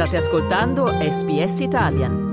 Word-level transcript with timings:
State 0.00 0.16
ascoltando 0.16 0.86
SBS 0.86 1.60
Italian. 1.60 2.28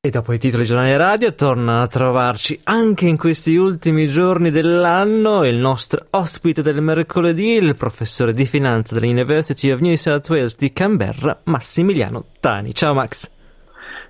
E 0.00 0.10
dopo 0.10 0.32
i 0.32 0.38
titoli 0.38 0.64
giornali 0.64 0.96
radio 0.96 1.32
torna 1.32 1.82
a 1.82 1.86
trovarci 1.86 2.58
anche 2.64 3.06
in 3.06 3.16
questi 3.16 3.54
ultimi 3.54 4.08
giorni 4.08 4.50
dell'anno 4.50 5.44
il 5.44 5.54
nostro 5.54 6.06
ospite 6.10 6.60
del 6.60 6.82
mercoledì, 6.82 7.52
il 7.52 7.76
professore 7.76 8.32
di 8.32 8.44
finanza 8.44 8.98
dell'University 8.98 9.70
of 9.70 9.78
New 9.78 9.94
South 9.94 10.28
Wales 10.30 10.56
di 10.56 10.72
Canberra, 10.72 11.38
Massimiliano 11.44 12.24
Tani. 12.40 12.74
Ciao 12.74 12.92
Max. 12.92 13.37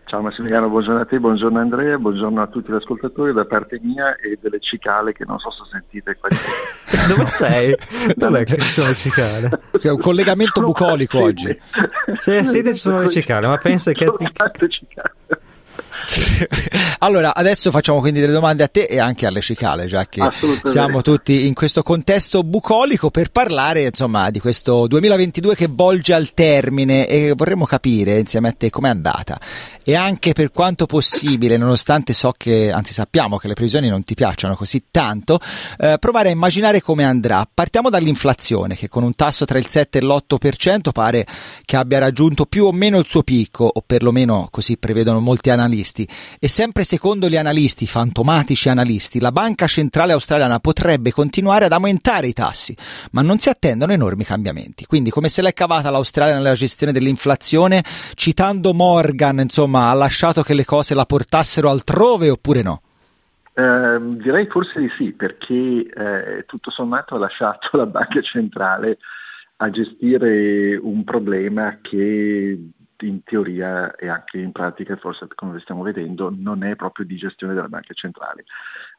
Ciao 0.08 0.22
Massimiliano, 0.22 0.70
buongiorno 0.70 1.02
a 1.02 1.04
te, 1.04 1.20
buongiorno 1.20 1.58
Andrea, 1.58 1.98
buongiorno 1.98 2.40
a 2.40 2.46
tutti 2.46 2.72
gli 2.72 2.74
ascoltatori 2.74 3.34
da 3.34 3.44
parte 3.44 3.78
mia 3.82 4.16
e 4.16 4.38
delle 4.40 4.58
cicale 4.58 5.12
che 5.12 5.26
non 5.26 5.38
so 5.38 5.50
se 5.50 5.64
sentite 5.70 6.16
qua. 6.16 6.30
Dove 7.14 7.26
sei? 7.26 7.76
Dov'è 8.14 8.42
che 8.44 8.56
ci 8.56 8.72
sono 8.72 8.88
le 8.88 8.94
cicale? 8.94 9.60
C'è 9.78 9.90
un 9.90 10.00
collegamento 10.00 10.62
bucolico 10.64 11.18
oggi. 11.20 11.54
Se 12.16 12.38
a 12.38 12.42
sede 12.42 12.72
ci 12.72 12.80
sono 12.80 13.02
le 13.02 13.10
cicale, 13.10 13.48
ma 13.48 13.58
pensa 13.58 13.92
che... 13.92 14.10
Cicale. 14.68 15.14
Allora, 16.98 17.34
adesso 17.34 17.70
facciamo 17.70 18.00
quindi 18.00 18.20
delle 18.20 18.32
domande 18.32 18.62
a 18.62 18.68
te 18.68 18.82
e 18.82 18.98
anche 18.98 19.26
alle 19.26 19.40
cicale, 19.40 19.86
già 19.86 20.06
che 20.08 20.22
siamo 20.64 21.02
tutti 21.02 21.46
in 21.46 21.54
questo 21.54 21.82
contesto 21.82 22.42
bucolico 22.42 23.10
per 23.10 23.30
parlare, 23.30 23.82
insomma, 23.82 24.30
di 24.30 24.40
questo 24.40 24.86
2022 24.86 25.54
che 25.54 25.68
volge 25.70 26.14
al 26.14 26.34
termine 26.34 27.06
e 27.06 27.32
vorremmo 27.36 27.66
capire 27.66 28.18
insieme 28.18 28.48
a 28.48 28.52
te 28.52 28.70
com'è 28.70 28.88
andata. 28.88 29.38
E 29.84 29.94
anche 29.94 30.32
per 30.32 30.50
quanto 30.50 30.86
possibile, 30.86 31.56
nonostante 31.56 32.12
so 32.12 32.32
che, 32.36 32.72
anzi 32.72 32.92
sappiamo 32.92 33.36
che 33.38 33.48
le 33.48 33.54
previsioni 33.54 33.88
non 33.88 34.02
ti 34.02 34.14
piacciono 34.14 34.56
così 34.56 34.86
tanto, 34.90 35.38
eh, 35.78 35.96
provare 35.98 36.28
a 36.28 36.32
immaginare 36.32 36.82
come 36.82 37.04
andrà. 37.04 37.48
Partiamo 37.52 37.90
dall'inflazione 37.90 38.74
che 38.74 38.88
con 38.88 39.02
un 39.02 39.14
tasso 39.14 39.44
tra 39.44 39.58
il 39.58 39.66
7 39.66 39.98
e 39.98 40.02
l'8% 40.02 40.90
pare 40.92 41.26
che 41.64 41.76
abbia 41.76 41.98
raggiunto 41.98 42.44
più 42.46 42.64
o 42.64 42.72
meno 42.72 42.98
il 42.98 43.06
suo 43.06 43.22
picco, 43.22 43.70
o 43.72 43.82
perlomeno 43.86 44.48
così 44.50 44.76
prevedono 44.76 45.20
molti 45.20 45.50
analisti 45.50 46.06
e 46.38 46.48
sempre 46.48 46.84
secondo 46.88 47.28
gli 47.28 47.36
analisti, 47.36 47.86
fantomatici 47.86 48.70
analisti, 48.70 49.20
la 49.20 49.30
banca 49.30 49.66
centrale 49.66 50.14
australiana 50.14 50.58
potrebbe 50.58 51.12
continuare 51.12 51.66
ad 51.66 51.72
aumentare 51.72 52.28
i 52.28 52.32
tassi, 52.32 52.74
ma 53.10 53.20
non 53.20 53.36
si 53.36 53.50
attendono 53.50 53.92
enormi 53.92 54.24
cambiamenti. 54.24 54.86
Quindi 54.86 55.10
come 55.10 55.28
se 55.28 55.42
l'è 55.42 55.52
cavata 55.52 55.90
l'Australia 55.90 56.36
nella 56.36 56.54
gestione 56.54 56.90
dell'inflazione, 56.90 57.84
citando 58.14 58.72
Morgan, 58.72 59.40
insomma, 59.40 59.90
ha 59.90 59.92
lasciato 59.92 60.40
che 60.40 60.54
le 60.54 60.64
cose 60.64 60.94
la 60.94 61.04
portassero 61.04 61.68
altrove 61.68 62.30
oppure 62.30 62.62
no? 62.62 62.80
Eh, 63.52 63.98
direi 64.22 64.46
forse 64.46 64.80
di 64.80 64.88
sì, 64.96 65.12
perché 65.12 65.54
eh, 65.54 66.44
tutto 66.46 66.70
sommato 66.70 67.16
ha 67.16 67.18
lasciato 67.18 67.68
la 67.76 67.84
banca 67.84 68.22
centrale 68.22 68.96
a 69.56 69.68
gestire 69.68 70.74
un 70.76 71.04
problema 71.04 71.80
che 71.82 72.58
in 73.06 73.22
teoria 73.22 73.94
e 73.94 74.08
anche 74.08 74.38
in 74.38 74.52
pratica, 74.52 74.96
forse 74.96 75.26
come 75.34 75.58
stiamo 75.60 75.82
vedendo, 75.82 76.32
non 76.34 76.64
è 76.64 76.76
proprio 76.76 77.06
di 77.06 77.16
gestione 77.16 77.54
delle 77.54 77.68
banche 77.68 77.94
centrali. 77.94 78.44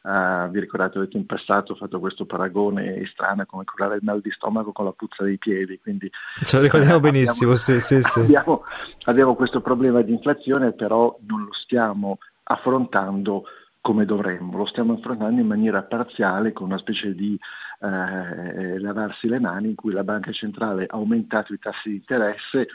Uh, 0.02 0.50
vi 0.50 0.62
ricordate 0.62 1.06
che 1.08 1.18
in 1.18 1.26
passato 1.26 1.74
ho 1.74 1.76
fatto 1.76 2.00
questo 2.00 2.26
paragone 2.26 3.06
strano 3.06 3.46
come 3.46 3.66
curare 3.66 3.96
il 3.96 4.02
mal 4.04 4.22
di 4.22 4.32
stomaco 4.32 4.72
con 4.72 4.86
la 4.86 4.94
puzza 4.94 5.24
dei 5.24 5.38
piedi, 5.38 5.80
quindi 5.80 6.10
ce 6.44 6.56
lo 6.56 6.64
ricordiamo 6.64 6.98
uh, 6.98 7.02
benissimo, 7.02 7.52
abbiamo, 7.52 7.80
sì, 7.80 7.80
sì, 7.80 8.02
sì. 8.02 8.20
Abbiamo, 8.20 8.64
abbiamo 9.04 9.36
questo 9.36 9.60
problema 9.60 10.02
di 10.02 10.14
inflazione, 10.14 10.72
però 10.72 11.18
non 11.28 11.44
lo 11.44 11.54
stiamo 11.54 12.20
affrontando 12.44 13.44
come 13.82 14.06
dovremmo, 14.06 14.58
lo 14.58 14.66
stiamo 14.66 14.94
affrontando 14.94 15.42
in 15.42 15.48
maniera 15.48 15.84
parziale 15.84 16.54
con 16.54 16.68
una 16.68 16.78
specie 16.78 17.14
di 17.14 17.38
eh, 17.82 18.80
lavarsi 18.80 19.28
le 19.28 19.40
mani 19.40 19.70
in 19.70 19.76
cui 19.76 19.94
la 19.94 20.04
banca 20.04 20.32
centrale 20.32 20.84
ha 20.84 20.96
aumentato 20.96 21.54
i 21.54 21.60
tassi 21.60 21.90
di 21.90 21.96
interesse 21.96 22.68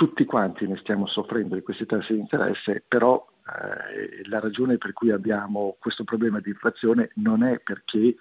tutti 0.00 0.24
quanti 0.24 0.66
ne 0.66 0.78
stiamo 0.78 1.06
soffrendo 1.06 1.54
di 1.54 1.60
questi 1.60 1.84
tassi 1.84 2.14
di 2.14 2.20
interesse, 2.20 2.82
però 2.88 3.22
eh, 3.44 4.26
la 4.30 4.40
ragione 4.40 4.78
per 4.78 4.94
cui 4.94 5.10
abbiamo 5.10 5.76
questo 5.78 6.04
problema 6.04 6.40
di 6.40 6.48
inflazione 6.48 7.10
non 7.16 7.42
è 7.42 7.58
perché 7.58 8.16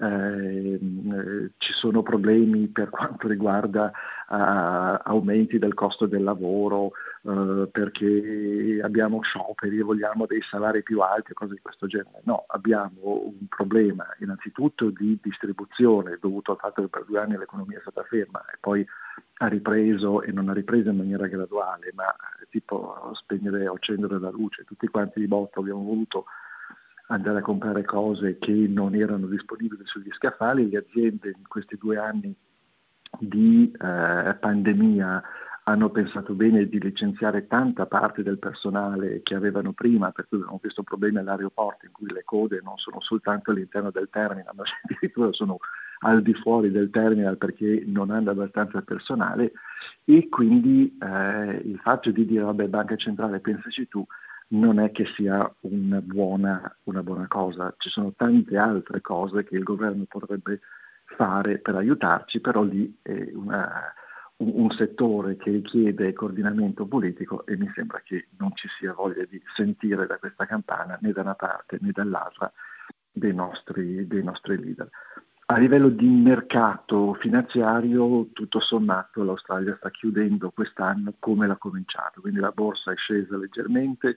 eh, 0.00 1.50
ci 1.56 1.72
sono 1.72 2.02
problemi 2.02 2.68
per 2.68 2.88
quanto 2.90 3.26
riguarda 3.26 3.90
uh, 4.28 5.00
aumenti 5.02 5.58
del 5.58 5.74
costo 5.74 6.06
del 6.06 6.22
lavoro, 6.22 6.92
uh, 7.22 7.68
perché 7.70 8.80
abbiamo 8.80 9.20
scioperi 9.22 9.78
e 9.78 9.82
vogliamo 9.82 10.26
dei 10.26 10.40
salari 10.42 10.84
più 10.84 11.00
alti 11.00 11.32
cose 11.32 11.54
di 11.54 11.60
questo 11.60 11.88
genere. 11.88 12.20
No, 12.24 12.44
abbiamo 12.46 13.24
un 13.24 13.48
problema 13.48 14.06
innanzitutto 14.20 14.90
di 14.90 15.18
distribuzione 15.20 16.18
dovuto 16.20 16.52
al 16.52 16.58
fatto 16.58 16.82
che 16.82 16.88
per 16.88 17.04
due 17.04 17.18
anni 17.18 17.36
l'economia 17.36 17.78
è 17.78 17.80
stata 17.80 18.04
ferma 18.04 18.44
e 18.52 18.56
poi 18.60 18.86
ha 19.40 19.46
ripreso 19.48 20.22
e 20.22 20.30
non 20.30 20.48
ha 20.48 20.52
ripreso 20.52 20.90
in 20.90 20.96
maniera 20.96 21.26
graduale, 21.26 21.90
ma 21.94 22.14
tipo 22.50 23.10
spegnere 23.14 23.66
o 23.66 23.74
accendere 23.74 24.20
la 24.20 24.30
luce, 24.30 24.64
tutti 24.64 24.86
quanti 24.86 25.18
di 25.18 25.26
botto 25.26 25.58
abbiamo 25.58 25.82
voluto 25.82 26.26
andare 27.08 27.38
a 27.38 27.42
comprare 27.42 27.84
cose 27.84 28.38
che 28.38 28.52
non 28.52 28.94
erano 28.94 29.26
disponibili 29.26 29.82
sugli 29.84 30.10
scaffali, 30.12 30.68
le 30.68 30.78
aziende 30.78 31.28
in 31.28 31.46
questi 31.46 31.76
due 31.76 31.96
anni 31.98 32.34
di 33.18 33.70
eh, 33.72 34.36
pandemia 34.38 35.22
hanno 35.64 35.90
pensato 35.90 36.32
bene 36.32 36.66
di 36.66 36.80
licenziare 36.80 37.46
tanta 37.46 37.84
parte 37.86 38.22
del 38.22 38.38
personale 38.38 39.20
che 39.22 39.34
avevano 39.34 39.72
prima, 39.72 40.10
per 40.12 40.26
cui 40.26 40.38
abbiamo 40.38 40.58
questo 40.58 40.82
problema 40.82 41.20
all'aeroporto 41.20 41.84
in 41.84 41.92
cui 41.92 42.10
le 42.10 42.22
code 42.24 42.60
non 42.62 42.78
sono 42.78 43.00
soltanto 43.00 43.50
all'interno 43.50 43.90
del 43.90 44.08
terminal, 44.10 44.54
ma 44.54 44.64
addirittura 44.82 45.32
sono 45.32 45.58
al 46.00 46.22
di 46.22 46.32
fuori 46.32 46.70
del 46.70 46.90
terminal 46.90 47.36
perché 47.36 47.82
non 47.86 48.10
hanno 48.10 48.30
abbastanza 48.30 48.80
personale. 48.82 49.52
E 50.04 50.28
quindi 50.30 50.96
eh, 51.02 51.60
il 51.64 51.78
fatto 51.82 52.10
di 52.10 52.24
dire 52.24 52.44
vabbè 52.44 52.68
banca 52.68 52.96
centrale 52.96 53.40
pensaci 53.40 53.88
tu 53.88 54.06
non 54.48 54.78
è 54.78 54.90
che 54.92 55.04
sia 55.14 55.52
una 55.60 56.00
buona, 56.00 56.76
una 56.84 57.02
buona 57.02 57.26
cosa, 57.26 57.74
ci 57.76 57.90
sono 57.90 58.12
tante 58.16 58.56
altre 58.56 59.00
cose 59.00 59.44
che 59.44 59.56
il 59.56 59.62
governo 59.62 60.04
potrebbe 60.08 60.60
fare 61.04 61.58
per 61.58 61.74
aiutarci, 61.74 62.40
però 62.40 62.62
lì 62.62 62.98
è 63.02 63.30
una, 63.34 63.92
un, 64.36 64.52
un, 64.54 64.70
settore 64.70 65.36
che 65.36 65.50
richiede 65.50 66.12
coordinamento 66.12 66.86
politico 66.86 67.44
e 67.46 67.56
mi 67.56 67.70
sembra 67.74 68.00
che 68.04 68.28
non 68.38 68.54
ci 68.54 68.68
sia 68.78 68.92
voglia 68.92 69.24
di 69.24 69.40
sentire 69.54 70.06
da 70.06 70.18
questa 70.18 70.46
campana 70.46 70.98
né 71.00 71.12
da 71.12 71.22
una 71.22 71.34
parte 71.34 71.78
né 71.80 71.90
dall'altra 71.92 72.50
dei 73.10 73.34
nostri, 73.34 74.06
dei 74.06 74.22
nostri 74.22 74.58
leader. 74.58 74.88
A 75.50 75.56
livello 75.56 75.88
di 75.88 76.06
mercato 76.06 77.14
finanziario, 77.14 78.28
tutto 78.34 78.60
sommato, 78.60 79.24
l'Australia 79.24 79.74
sta 79.76 79.90
chiudendo 79.90 80.50
quest'anno 80.50 81.14
come 81.18 81.46
l'ha 81.46 81.56
cominciato, 81.56 82.20
quindi 82.20 82.38
la 82.38 82.50
borsa 82.50 82.92
è 82.92 82.96
scesa 82.96 83.36
leggermente, 83.38 84.16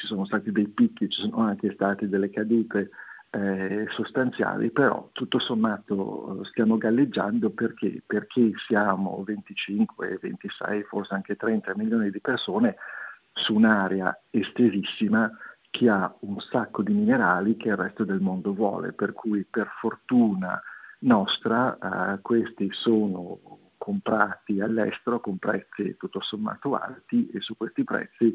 ci 0.00 0.06
sono 0.06 0.24
stati 0.24 0.50
dei 0.50 0.66
picchi, 0.66 1.10
ci 1.10 1.20
sono 1.20 1.42
anche 1.42 1.72
state 1.72 2.08
delle 2.08 2.30
cadute 2.30 2.90
eh, 3.30 3.86
sostanziali, 3.90 4.70
però 4.70 5.10
tutto 5.12 5.38
sommato 5.38 6.42
stiamo 6.44 6.78
galleggiando 6.78 7.50
perché? 7.50 8.02
perché 8.04 8.52
siamo 8.66 9.22
25, 9.24 10.18
26, 10.20 10.82
forse 10.84 11.14
anche 11.14 11.36
30 11.36 11.76
milioni 11.76 12.10
di 12.10 12.20
persone 12.20 12.76
su 13.32 13.54
un'area 13.54 14.18
estesissima 14.30 15.30
che 15.70 15.88
ha 15.88 16.12
un 16.20 16.40
sacco 16.40 16.82
di 16.82 16.92
minerali 16.92 17.56
che 17.56 17.68
il 17.68 17.76
resto 17.76 18.04
del 18.04 18.20
mondo 18.20 18.54
vuole, 18.54 18.92
per 18.92 19.12
cui 19.12 19.46
per 19.48 19.68
fortuna 19.78 20.60
nostra 21.00 22.14
eh, 22.14 22.20
questi 22.22 22.72
sono 22.72 23.38
comprati 23.76 24.60
all'estero 24.60 25.20
con 25.20 25.38
prezzi 25.38 25.96
tutto 25.96 26.20
sommato 26.20 26.74
alti 26.74 27.30
e 27.30 27.40
su 27.40 27.56
questi 27.56 27.82
prezzi 27.82 28.32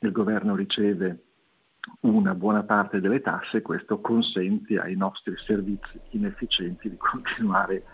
il 0.00 0.12
governo 0.12 0.54
riceve 0.54 1.24
una 2.00 2.34
buona 2.34 2.62
parte 2.62 3.00
delle 3.00 3.20
tasse 3.20 3.62
questo 3.62 4.00
consente 4.00 4.78
ai 4.78 4.96
nostri 4.96 5.34
servizi 5.36 6.00
inefficienti 6.10 6.90
di 6.90 6.96
continuare 6.96 7.84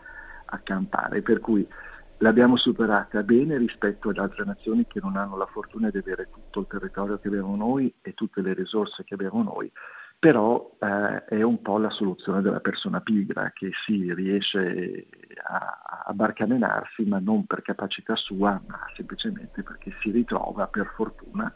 a 0.46 0.58
campare. 0.58 1.22
Per 1.22 1.40
cui 1.40 1.66
l'abbiamo 2.18 2.56
superata 2.56 3.22
bene 3.22 3.56
rispetto 3.58 4.08
ad 4.08 4.18
altre 4.18 4.44
nazioni 4.44 4.86
che 4.86 5.00
non 5.00 5.16
hanno 5.16 5.36
la 5.36 5.46
fortuna 5.46 5.90
di 5.90 5.98
avere 5.98 6.28
tutto 6.30 6.60
il 6.60 6.66
territorio 6.68 7.18
che 7.18 7.28
abbiamo 7.28 7.56
noi 7.56 7.92
e 8.00 8.14
tutte 8.14 8.40
le 8.40 8.54
risorse 8.54 9.04
che 9.04 9.14
abbiamo 9.14 9.42
noi, 9.42 9.70
però 10.18 10.76
eh, 10.78 11.24
è 11.24 11.42
un 11.42 11.60
po' 11.60 11.78
la 11.78 11.90
soluzione 11.90 12.42
della 12.42 12.60
persona 12.60 13.00
pigra 13.00 13.50
che 13.52 13.70
si 13.84 14.12
riesce 14.14 15.06
a, 15.44 16.04
a 16.06 16.12
barcamenarsi 16.12 17.04
ma 17.04 17.18
non 17.18 17.44
per 17.44 17.62
capacità 17.62 18.14
sua 18.14 18.60
ma 18.66 18.86
semplicemente 18.94 19.62
perché 19.62 19.92
si 20.00 20.10
ritrova 20.10 20.68
per 20.68 20.92
fortuna 20.94 21.52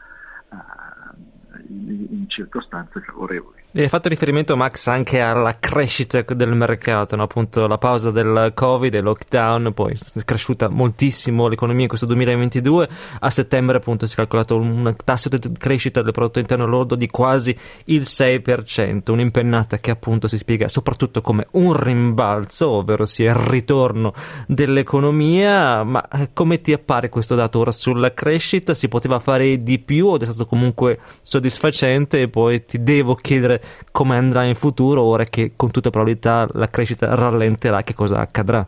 in, 0.49 2.07
in, 2.09 2.25
circostanze 2.27 3.01
favorevoli. 3.01 3.61
Hai 3.83 3.89
fatto 3.89 4.09
riferimento, 4.09 4.57
Max, 4.57 4.87
anche 4.87 5.19
alla 5.19 5.57
crescita 5.59 6.21
del 6.21 6.55
mercato, 6.55 7.15
no? 7.15 7.21
appunto 7.21 7.67
la 7.67 7.77
pausa 7.77 8.09
del 8.09 8.51
Covid 8.55 8.91
e 8.95 9.01
lockdown, 9.01 9.71
poi 9.73 9.93
è 9.93 10.23
cresciuta 10.25 10.67
moltissimo 10.67 11.47
l'economia 11.47 11.83
in 11.83 11.87
questo 11.87 12.07
2022, 12.07 12.89
a 13.19 13.29
settembre 13.29 13.77
appunto 13.77 14.07
si 14.07 14.13
è 14.13 14.15
calcolato 14.15 14.57
un 14.57 14.95
tasso 15.03 15.29
di 15.29 15.39
crescita 15.59 16.01
del 16.01 16.11
prodotto 16.11 16.39
interno 16.39 16.65
lordo 16.65 16.95
di 16.95 17.07
quasi 17.07 17.55
il 17.85 18.01
6%, 18.01 19.11
un'impennata 19.11 19.77
che 19.77 19.91
appunto 19.91 20.27
si 20.27 20.39
spiega 20.39 20.67
soprattutto 20.67 21.21
come 21.21 21.45
un 21.51 21.73
rimbalzo, 21.73 22.69
ovvero 22.69 23.05
sia 23.05 23.29
il 23.29 23.37
ritorno 23.37 24.11
dell'economia, 24.47 25.83
ma 25.83 26.07
eh, 26.07 26.29
come 26.33 26.61
ti 26.61 26.73
appare 26.73 27.09
questo 27.09 27.35
dato 27.35 27.59
ora 27.59 27.71
sulla 27.71 28.11
crescita? 28.11 28.73
Si 28.73 28.87
poteva 28.87 29.19
fare 29.19 29.61
di 29.61 29.77
più 29.77 30.07
o 30.07 30.19
è 30.19 30.23
stato 30.23 30.47
comunque 30.47 30.99
soddisfacente 31.21 32.21
e 32.21 32.27
poi 32.27 32.65
ti 32.65 32.81
devo 32.81 33.13
chiedere 33.13 33.65
come 33.91 34.17
andrà 34.17 34.43
in 34.43 34.55
futuro 34.55 35.03
ora 35.03 35.23
che 35.23 35.53
con 35.55 35.71
tutta 35.71 35.89
probabilità 35.89 36.47
la 36.53 36.67
crescita 36.67 37.13
rallenterà, 37.15 37.83
che 37.83 37.93
cosa 37.93 38.19
accadrà? 38.19 38.67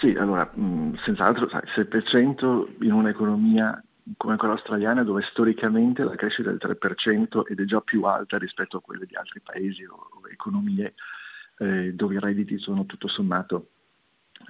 Sì, 0.00 0.14
allora, 0.18 0.50
mh, 0.52 0.98
senz'altro 1.04 1.48
sai, 1.48 1.62
6% 1.74 2.66
in 2.82 2.92
un'economia 2.92 3.82
come 4.16 4.36
quella 4.36 4.54
australiana 4.54 5.02
dove 5.02 5.22
storicamente 5.22 6.04
la 6.04 6.14
crescita 6.14 6.50
è 6.50 6.52
del 6.52 6.76
3% 6.78 7.46
ed 7.46 7.60
è 7.60 7.64
già 7.64 7.80
più 7.80 8.04
alta 8.04 8.36
rispetto 8.36 8.76
a 8.76 8.80
quelle 8.82 9.06
di 9.06 9.14
altri 9.14 9.40
paesi 9.40 9.84
o, 9.84 9.94
o 9.94 10.20
economie 10.30 10.94
eh, 11.58 11.94
dove 11.94 12.14
i 12.14 12.20
redditi 12.20 12.58
sono 12.58 12.84
tutto 12.84 13.08
sommato 13.08 13.68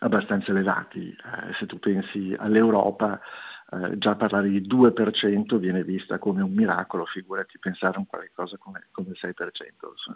abbastanza 0.00 0.50
elevati. 0.50 1.08
Eh, 1.11 1.55
se 1.58 1.67
tu 1.67 1.79
pensi 1.79 2.35
all'Europa, 2.37 3.20
eh, 3.72 3.99
già 3.99 4.14
parlare 4.14 4.49
di 4.49 4.61
2% 4.61 5.56
viene 5.56 5.84
vista 5.84 6.19
come 6.19 6.43
un 6.43 6.52
miracolo, 6.52 7.05
figurati 7.05 7.58
pensare 7.58 7.96
a 7.96 8.00
un 8.00 8.06
qualcosa 8.06 8.56
come, 8.58 8.87
come 8.90 9.08
il 9.11 9.19
6%. 9.20 9.34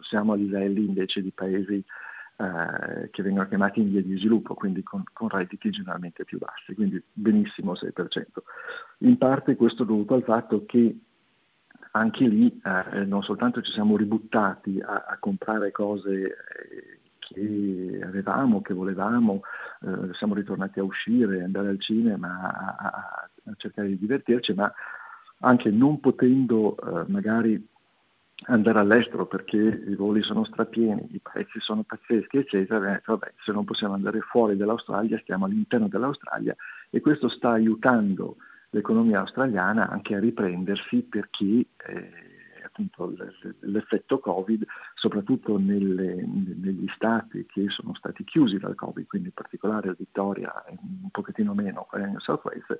Siamo 0.02 0.32
a 0.32 0.36
livelli 0.36 0.84
invece 0.84 1.22
di 1.22 1.32
paesi 1.32 1.84
eh, 2.36 3.10
che 3.10 3.22
vengono 3.22 3.48
chiamati 3.48 3.80
in 3.80 3.90
via 3.90 4.02
di 4.02 4.16
sviluppo, 4.16 4.54
quindi 4.54 4.82
con, 4.82 5.02
con 5.12 5.28
redditi 5.28 5.70
generalmente 5.70 6.24
più 6.24 6.38
bassi, 6.38 6.74
quindi 6.74 7.02
benissimo 7.12 7.72
6%. 7.72 8.24
In 8.98 9.18
parte 9.18 9.56
questo 9.56 9.82
è 9.82 9.86
dovuto 9.86 10.14
al 10.14 10.22
fatto 10.22 10.64
che 10.64 10.96
anche 11.92 12.26
lì 12.26 12.60
eh, 12.64 13.04
non 13.04 13.22
soltanto 13.22 13.60
ci 13.62 13.72
siamo 13.72 13.96
ributtati 13.96 14.80
a, 14.80 15.06
a 15.08 15.16
comprare 15.18 15.72
cose 15.72 16.12
eh, 16.12 16.98
che 17.18 18.00
avevamo, 18.02 18.62
che 18.62 18.72
volevamo, 18.72 19.42
eh, 19.82 20.14
siamo 20.14 20.34
ritornati 20.34 20.78
a 20.78 20.84
uscire, 20.84 21.42
andare 21.42 21.68
al 21.68 21.80
cinema, 21.80 22.40
a, 22.40 22.76
a 22.76 23.30
cercare 23.56 23.88
di 23.88 23.98
divertirci, 23.98 24.54
ma 24.54 24.72
anche 25.40 25.70
non 25.70 26.00
potendo 26.00 26.76
eh, 26.76 27.04
magari 27.10 27.66
andare 28.46 28.78
all'estero 28.78 29.26
perché 29.26 29.56
i 29.56 29.94
voli 29.94 30.22
sono 30.22 30.44
strapieni, 30.44 31.08
i 31.10 31.20
prezzi 31.20 31.60
sono 31.60 31.82
pazzeschi, 31.82 32.38
eccetera, 32.38 32.78
detto, 32.78 33.16
vabbè, 33.16 33.34
se 33.44 33.52
non 33.52 33.64
possiamo 33.64 33.94
andare 33.94 34.20
fuori 34.20 34.56
dall'Australia, 34.56 35.18
stiamo 35.18 35.46
all'interno 35.46 35.88
dell'Australia 35.88 36.54
e 36.90 37.00
questo 37.00 37.28
sta 37.28 37.50
aiutando 37.50 38.36
l'economia 38.70 39.20
australiana 39.20 39.88
anche 39.88 40.14
a 40.14 40.20
riprendersi 40.20 41.02
perché 41.02 41.66
eh, 41.86 42.28
l'effetto 43.60 44.20
Covid, 44.20 44.64
soprattutto 44.94 45.58
nelle, 45.58 46.24
negli 46.24 46.88
stati 46.94 47.44
che 47.46 47.68
sono 47.70 47.94
stati 47.94 48.22
chiusi 48.24 48.58
dal 48.58 48.76
Covid, 48.76 49.06
quindi 49.06 49.28
in 49.28 49.34
particolare 49.34 49.94
Vittoria 49.98 50.52
un 50.68 51.10
pochettino 51.10 51.54
meno 51.54 51.86
qua 51.88 51.98
nel 51.98 52.14
South 52.18 52.44
West, 52.44 52.78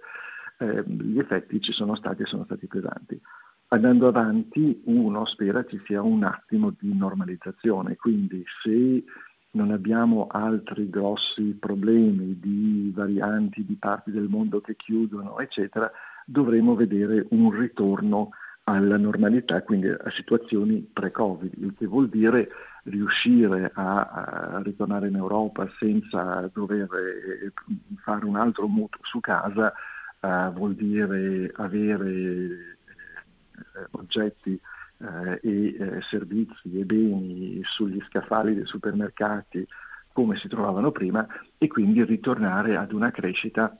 eh, 0.59 0.85
gli 0.87 1.19
effetti 1.19 1.61
ci 1.61 1.73
sono 1.73 1.95
stati 1.95 2.23
e 2.23 2.27
sono 2.27 2.45
stati 2.45 2.67
pesanti. 2.67 3.21
Andando 3.69 4.09
avanti 4.09 4.81
uno 4.85 5.25
spera 5.25 5.65
ci 5.65 5.81
sia 5.85 6.01
un 6.03 6.25
attimo 6.25 6.75
di 6.79 6.97
normalizzazione, 6.97 7.97
quindi 7.97 8.43
se 8.63 9.05
non 9.51 9.71
abbiamo 9.73 10.27
altri 10.27 10.89
grossi 10.89 11.57
problemi 11.59 12.39
di 12.39 12.93
varianti 12.95 13.65
di 13.65 13.75
parti 13.75 14.11
del 14.11 14.29
mondo 14.29 14.61
che 14.61 14.75
chiudono, 14.77 15.39
eccetera, 15.39 15.91
dovremo 16.25 16.75
vedere 16.75 17.27
un 17.31 17.51
ritorno 17.51 18.31
alla 18.65 18.99
normalità, 18.99 19.63
quindi 19.63 19.89
a 19.89 20.11
situazioni 20.11 20.87
pre-Covid, 20.93 21.55
il 21.57 21.75
che 21.77 21.87
vuol 21.87 22.09
dire 22.09 22.49
riuscire 22.85 23.71
a, 23.75 24.01
a 24.03 24.63
ritornare 24.63 25.09
in 25.09 25.17
Europa 25.17 25.69
senza 25.79 26.51
dover 26.53 26.89
eh, 26.95 27.53
fare 28.03 28.27
un 28.27 28.37
altro 28.37 28.67
mutuo 28.69 29.01
su 29.05 29.21
casa, 29.21 29.73
uh, 30.21 30.53
vuol 30.53 30.75
dire 30.75 31.51
avere 31.55 32.09
eh, 33.59 33.87
oggetti 33.93 34.61
eh, 34.99 35.41
e 35.43 35.77
eh, 35.79 36.03
servizi 36.03 36.79
e 36.79 36.85
beni 36.85 37.61
sugli 37.65 38.01
scaffali 38.09 38.55
dei 38.55 38.67
supermercati 38.67 39.67
come 40.13 40.37
si 40.37 40.49
trovavano 40.49 40.91
prima 40.91 41.27
e 41.57 41.69
quindi 41.69 42.03
ritornare 42.05 42.77
ad 42.77 42.93
una 42.93 43.11
crescita 43.11 43.75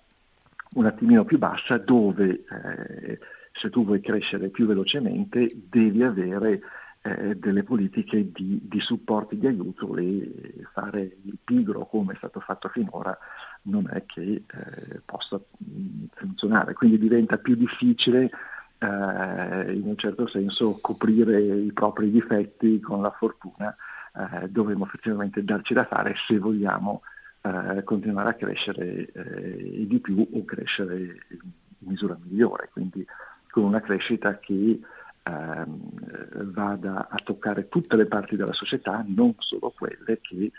un 0.75 0.87
attimino 0.87 1.25
più 1.25 1.39
bassa 1.39 1.79
dove 1.79 2.45
eh, 2.45 3.19
se 3.53 3.71
tu 3.71 3.85
vuoi 3.85 4.01
crescere 4.01 4.49
più 4.49 4.67
velocemente 4.67 5.51
devi 5.69 6.03
avere 6.03 6.61
eh, 7.03 7.35
delle 7.37 7.65
politiche 7.65 8.31
di, 8.31 8.61
di 8.63 8.81
supporto 8.81 9.35
di 9.35 9.47
aiuto 9.47 9.97
e 9.97 10.65
fare 10.73 11.01
il 11.25 11.39
pigro 11.43 11.87
come 11.87 12.13
è 12.13 12.17
stato 12.17 12.39
fatto 12.41 12.69
finora 12.69 13.17
non 13.63 13.89
è 13.91 14.05
che 14.07 14.45
eh, 14.47 15.01
possa 15.05 15.39
mm, 15.39 16.05
funzionare, 16.15 16.75
quindi 16.75 16.99
diventa 16.99 17.39
più 17.39 17.55
difficile 17.55 18.31
eh, 18.79 19.73
in 19.73 19.83
un 19.85 19.97
certo 19.97 20.27
senso 20.27 20.79
coprire 20.81 21.41
i 21.41 21.73
propri 21.73 22.11
difetti 22.11 22.81
con 22.81 23.03
la 23.03 23.11
fortuna, 23.11 23.75
eh, 24.15 24.49
dovremo 24.49 24.85
effettivamente 24.85 25.45
darci 25.45 25.75
da 25.75 25.85
fare 25.85 26.15
se 26.27 26.39
vogliamo 26.39 27.03
eh, 27.43 27.83
continuare 27.85 28.31
a 28.31 28.35
crescere 28.35 29.11
eh, 29.13 29.87
di 29.87 29.99
più 29.99 30.27
o 30.33 30.45
crescere 30.45 30.97
in 31.29 31.39
misura 31.79 32.19
migliore. 32.23 32.69
Quindi 32.73 33.05
con 33.51 33.65
una 33.65 33.81
crescita 33.81 34.39
che 34.39 34.81
ehm, 35.23 36.53
vada 36.53 37.09
a 37.09 37.17
toccare 37.23 37.69
tutte 37.69 37.97
le 37.97 38.07
parti 38.07 38.37
della 38.37 38.53
società, 38.53 39.05
non 39.07 39.35
solo 39.39 39.71
quelle 39.77 40.21
che 40.21 40.53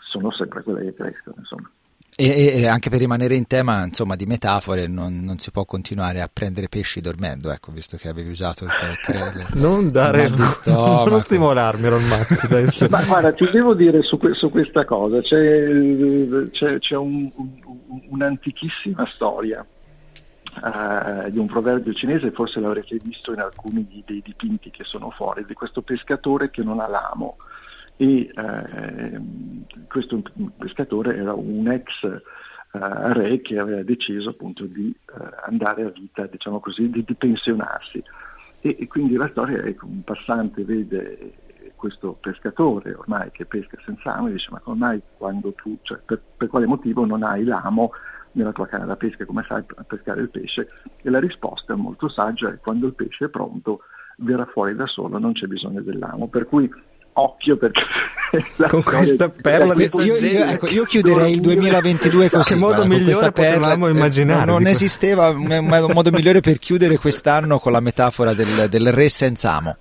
sono 0.00 0.30
sempre 0.30 0.62
quelle 0.62 0.84
che 0.84 0.94
crescono. 0.94 1.36
Insomma. 1.38 1.70
E, 2.20 2.62
e, 2.62 2.66
anche 2.66 2.90
per 2.90 2.98
rimanere 2.98 3.36
in 3.36 3.46
tema 3.46 3.84
insomma, 3.84 4.16
di 4.16 4.26
metafore, 4.26 4.88
non, 4.88 5.20
non, 5.22 5.38
si 5.38 5.52
può 5.52 5.64
continuare 5.64 6.20
a 6.20 6.28
prendere 6.32 6.68
pesci 6.68 7.00
dormendo, 7.00 7.52
ecco, 7.52 7.70
visto 7.70 7.96
che 7.96 8.08
avevi 8.08 8.30
usato 8.30 8.64
il 8.64 8.70
credo. 9.00 9.46
non 9.54 9.92
dare 9.92 10.28
non 10.28 11.20
stimolarmi, 11.20 11.88
Ron 11.88 12.04
Max. 12.08 12.88
Ma 12.88 13.04
guarda, 13.04 13.32
ti 13.32 13.48
devo 13.52 13.72
dire 13.74 14.02
su, 14.02 14.18
su 14.32 14.50
questa 14.50 14.84
cosa: 14.84 15.20
c'è, 15.20 15.68
c'è, 16.50 16.78
c'è 16.78 16.96
un, 16.96 17.30
un, 17.36 18.00
un'antichissima 18.08 19.08
storia 19.14 19.64
eh, 20.64 21.30
di 21.30 21.38
un 21.38 21.46
proverbio 21.46 21.92
cinese, 21.92 22.32
forse 22.32 22.58
l'avrete 22.58 22.98
visto 23.00 23.32
in 23.32 23.38
alcuni 23.38 24.02
dei 24.04 24.22
dipinti 24.24 24.70
che 24.70 24.82
sono 24.82 25.10
fuori, 25.10 25.44
di 25.46 25.54
questo 25.54 25.82
pescatore 25.82 26.50
che 26.50 26.62
non 26.62 26.80
ha 26.80 26.88
l'amo. 26.88 27.36
E 28.00 28.30
eh, 28.32 29.20
questo 29.88 30.22
pescatore 30.56 31.16
era 31.16 31.34
un 31.34 31.68
ex 31.68 32.04
eh, 32.04 32.20
re 33.12 33.40
che 33.40 33.58
aveva 33.58 33.82
deciso 33.82 34.30
appunto 34.30 34.64
di 34.66 34.94
eh, 35.06 35.14
andare 35.46 35.82
a 35.82 35.90
vita, 35.90 36.26
diciamo 36.26 36.60
così, 36.60 36.88
di, 36.90 37.02
di 37.04 37.14
pensionarsi. 37.14 38.02
E, 38.60 38.76
e, 38.78 38.86
quindi 38.86 39.16
la 39.16 39.28
storia 39.28 39.62
è 39.62 39.74
che 39.74 39.84
un 39.84 40.02
passante 40.04 40.64
vede 40.64 41.32
questo 41.74 42.16
pescatore 42.20 42.92
ormai 42.94 43.30
che 43.30 43.46
pesca 43.46 43.78
senza 43.84 44.14
amo 44.14 44.28
e 44.28 44.32
dice 44.32 44.48
ma 44.50 44.60
ormai 44.64 45.00
quando 45.16 45.52
tu, 45.52 45.78
cioè, 45.82 45.98
per, 46.04 46.20
per 46.36 46.48
quale 46.48 46.66
motivo 46.66 47.04
non 47.04 47.22
hai 47.22 47.44
l'amo 47.44 47.92
nella 48.32 48.52
tua 48.52 48.66
canna 48.66 48.84
da 48.84 48.96
pesca, 48.96 49.24
come 49.24 49.44
sai 49.46 49.64
a 49.76 49.84
pescare 49.84 50.20
il 50.20 50.28
pesce? 50.28 50.68
E 51.02 51.10
la 51.10 51.20
risposta 51.20 51.74
molto 51.74 52.08
saggia 52.08 52.52
è 52.52 52.58
quando 52.58 52.86
il 52.86 52.94
pesce 52.94 53.24
è 53.24 53.28
pronto 53.28 53.80
verrà 54.18 54.44
fuori 54.46 54.74
da 54.74 54.86
solo, 54.86 55.18
non 55.18 55.32
c'è 55.32 55.46
bisogno 55.46 55.80
dell'amo. 55.80 56.28
Per 56.28 56.46
cui 56.46 56.70
occhio 57.20 57.56
perché 57.56 57.82
con 58.68 58.82
questa 58.82 59.28
perla 59.28 59.74
di 59.74 59.88
io, 59.92 60.16
io, 60.16 60.44
ecco, 60.44 60.68
io 60.68 60.84
chiuderei 60.84 61.32
il 61.32 61.40
2022 61.40 62.30
così 62.30 62.52
che 62.52 62.58
modo 62.58 62.74
guarda, 62.76 62.94
migliore 62.94 63.32
potevamo 63.32 63.88
immaginare 63.88 64.44
non, 64.44 64.62
non 64.62 64.66
esisteva 64.66 65.28
un, 65.30 65.90
modo 65.92 66.10
migliore 66.10 66.40
per 66.40 66.58
chiudere 66.58 66.98
quest'anno 66.98 67.58
con 67.58 67.72
la 67.72 67.80
metafora 67.80 68.34
del, 68.34 68.68
del 68.68 68.92
re 68.92 69.08
senza 69.08 69.54
amo. 69.54 69.76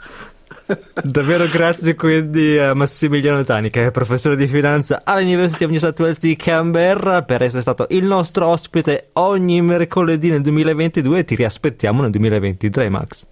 Davvero 1.01 1.47
grazie 1.47 1.95
quindi 1.95 2.57
a 2.57 2.73
Massimiliano 2.73 3.43
Tani, 3.45 3.69
che 3.69 3.85
è 3.85 3.91
professore 3.91 4.35
di 4.35 4.47
finanza 4.47 5.01
all'University 5.05 5.63
of 5.63 5.71
New 5.71 5.79
South 5.79 5.99
Wales 5.99 6.19
di 6.19 6.35
Canberra, 6.35 7.23
per 7.23 7.41
essere 7.41 7.61
stato 7.61 7.85
il 7.89 8.03
nostro 8.03 8.47
ospite 8.47 9.09
ogni 9.13 9.61
mercoledì 9.61 10.29
nel 10.29 10.41
2022 10.41 11.19
e 11.19 11.23
ti 11.23 11.35
riaspettiamo 11.35 12.01
nel 12.01 12.11
2023, 12.11 12.89
Max. 12.89 13.27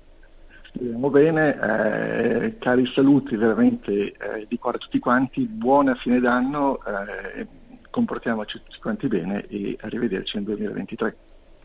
Speriamo 0.76 1.10
bene, 1.10 1.58
eh, 1.58 2.58
cari 2.58 2.86
saluti 2.88 3.38
veramente 3.38 4.12
eh, 4.12 4.46
di 4.46 4.58
cuore 4.58 4.76
a 4.76 4.80
tutti 4.82 5.00
quanti, 5.00 5.46
buona 5.46 5.96
fine 5.96 6.20
d'anno, 6.20 6.84
eh, 6.84 7.48
comportiamoci 7.90 8.62
tutti 8.62 8.80
quanti 8.82 9.08
bene 9.08 9.48
e 9.48 9.78
arrivederci 9.80 10.36
nel 10.36 10.44
2023. 10.48 11.16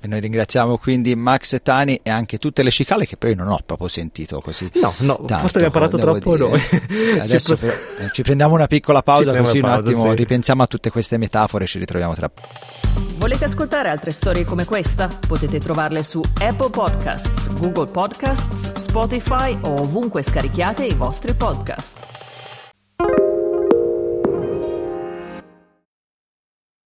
E 0.03 0.07
noi 0.09 0.21
ringraziamo 0.21 0.79
quindi 0.79 1.15
Max 1.15 1.59
Tani 1.63 2.01
e 2.03 2.09
anche 2.09 2.39
tutte 2.39 2.63
le 2.63 2.71
cicale 2.71 3.05
che 3.05 3.19
poi 3.19 3.35
non 3.35 3.49
ho 3.49 3.61
proprio 3.65 3.87
sentito 3.89 4.41
così. 4.41 4.71
No, 4.75 4.95
no, 4.99 5.17
tanto, 5.27 5.39
forse 5.39 5.59
abbiamo 5.59 5.73
parlato 5.73 5.99
troppo 5.99 6.37
dire. 6.37 6.49
noi. 6.49 7.19
Adesso 7.21 7.57
ci, 7.57 7.61
pre- 7.61 8.11
ci, 8.13 8.23
prendiamo 8.23 8.55
una 8.55 8.67
piccola 8.67 9.03
pausa 9.03 9.37
così 9.37 9.61
pausa, 9.61 9.89
un 9.89 9.95
attimo 9.95 10.11
sì. 10.11 10.17
ripensiamo 10.17 10.63
a 10.63 10.67
tutte 10.67 10.91
queste 10.91 11.19
metafore 11.19 11.65
e 11.65 11.67
ci 11.67 11.79
ritroviamo 11.79 12.15
tra 12.15 12.31
poco. 12.31 12.49
Volete 13.19 13.45
ascoltare 13.45 13.91
altre 13.91 14.13
storie 14.13 14.47
come 14.47 14.65
questa? 14.65 15.07
Potete 15.29 15.59
trovarle 15.59 16.03
su 16.03 16.23
Apple 16.41 16.71
Podcasts, 16.71 17.53
Google 17.59 17.91
Podcasts, 17.91 18.73
Spotify 18.77 19.59
o 19.61 19.83
ovunque 19.83 20.23
scarichiate 20.23 20.87
i 20.87 20.95
vostri 20.95 21.35
podcast. 21.35 22.20